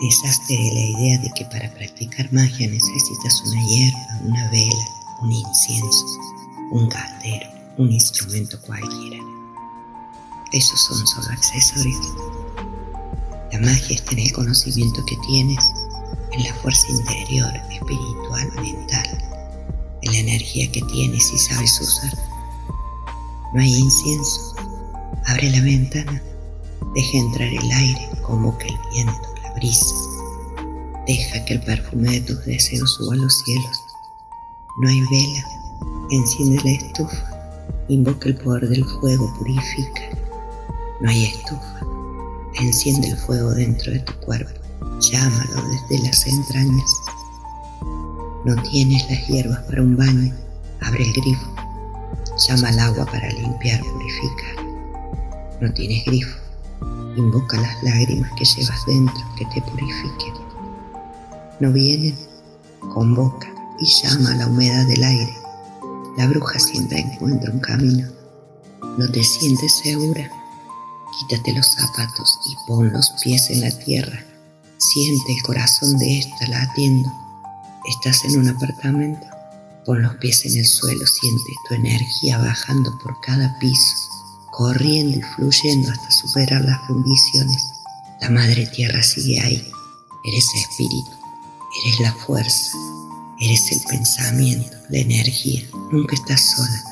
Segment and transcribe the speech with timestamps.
[0.00, 4.88] Deshazte de la idea de que para practicar magia necesitas una hierba, una vela,
[5.22, 6.06] un incienso,
[6.70, 9.24] un caldero, un instrumento cualquiera.
[10.52, 12.14] Esos son solo accesorios.
[13.50, 15.64] La magia está en el conocimiento que tienes,
[16.30, 19.18] en la fuerza interior, espiritual, mental,
[20.02, 22.12] en la energía que tienes y sabes usar.
[23.52, 24.54] No hay incienso.
[25.26, 26.22] Abre la ventana,
[26.94, 29.27] deja entrar el aire, convoca el viento,
[29.58, 29.94] brisa.
[31.06, 33.82] Deja que el perfume de tus deseos suba a los cielos.
[34.80, 35.44] No hay vela,
[36.10, 40.02] enciende la estufa, invoca el poder del fuego, purifica.
[41.00, 41.80] No hay estufa,
[42.60, 44.60] enciende el fuego dentro de tu cuerpo,
[45.00, 46.94] llámalo desde las entrañas.
[48.44, 50.34] No tienes las hierbas para un baño,
[50.80, 51.54] abre el grifo,
[52.48, 54.64] llama al agua para limpiar, purificar.
[55.60, 56.38] No tienes grifo,
[57.18, 60.34] invoca las lágrimas que llevas dentro que te purifiquen.
[61.60, 62.16] No vienen,
[62.92, 63.48] convoca
[63.80, 65.36] y llama a la humedad del aire.
[66.16, 68.08] La bruja siempre encuentra un camino.
[68.96, 70.30] No te sientes segura,
[71.18, 74.24] quítate los zapatos y pon los pies en la tierra.
[74.78, 77.12] Siente el corazón de esta latiendo.
[77.88, 79.26] Estás en un apartamento,
[79.84, 83.96] pon los pies en el suelo, siente tu energía bajando por cada piso,
[84.58, 87.64] corriendo y fluyendo hasta superar las condiciones.
[88.20, 89.70] La madre tierra sigue ahí.
[90.24, 91.12] Eres espíritu,
[91.84, 92.76] eres la fuerza,
[93.38, 95.62] eres el pensamiento, la energía.
[95.92, 96.82] Nunca estás sola.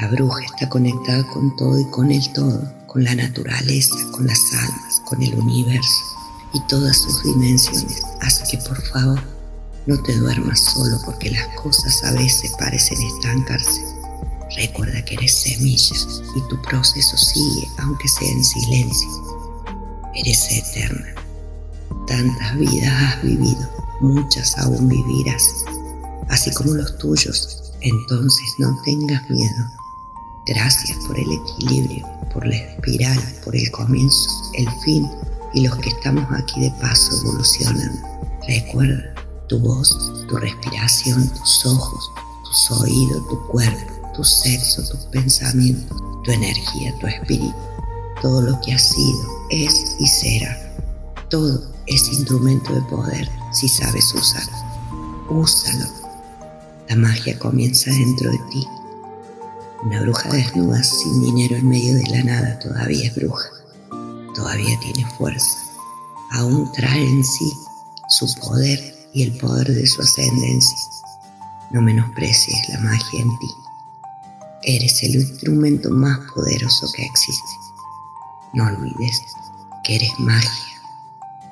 [0.00, 4.52] La bruja está conectada con todo y con el todo con la naturaleza, con las
[4.52, 6.04] almas, con el universo
[6.52, 8.02] y todas sus dimensiones.
[8.20, 9.22] Así que por favor,
[9.86, 13.95] no te duermas solo porque las cosas a veces parecen estancarse.
[14.56, 15.96] Recuerda que eres semilla
[16.34, 19.08] y tu proceso sigue aunque sea en silencio.
[20.14, 21.14] Eres eterna.
[22.06, 23.68] Tantas vidas has vivido,
[24.00, 25.64] muchas aún vivirás,
[26.28, 27.72] así como los tuyos.
[27.82, 29.64] Entonces no tengas miedo.
[30.46, 35.10] Gracias por el equilibrio por la espiral, por el comienzo, el fin
[35.54, 38.02] y los que estamos aquí de paso evolucionan.
[38.46, 39.14] Recuerda
[39.48, 42.10] tu voz, tu respiración, tus ojos,
[42.44, 47.54] tus oídos, tu cuerpo, tu sexo, tus pensamientos, tu energía, tu espíritu.
[48.22, 50.74] Todo lo que ha sido, es y será.
[51.28, 54.56] Todo es instrumento de poder si sabes usarlo.
[55.28, 55.86] Úsalo.
[56.88, 58.66] La magia comienza dentro de ti
[59.82, 63.48] una bruja desnuda sin dinero en medio de la nada todavía es bruja,
[64.34, 65.58] todavía tiene fuerza,
[66.32, 67.52] aún trae en sí
[68.08, 68.80] su poder
[69.12, 70.76] y el poder de su ascendencia.
[71.70, 73.48] No menosprecies la magia en ti.
[74.62, 77.48] Eres el instrumento más poderoso que existe.
[78.54, 79.22] No olvides
[79.84, 80.82] que eres magia.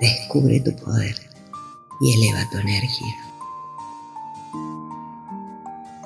[0.00, 1.16] Descubre tu poder
[2.00, 3.16] y eleva tu energía.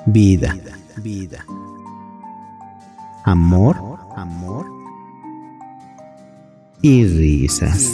[0.07, 0.57] Vida,
[0.97, 1.45] vida
[3.25, 4.71] amor, amor
[6.81, 7.91] y risas.